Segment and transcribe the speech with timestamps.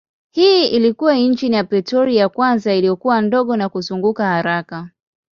[0.31, 4.89] Hii ilikuwa injini ya petroli ya kwanza iliyokuwa ndogo na kuzunguka haraka.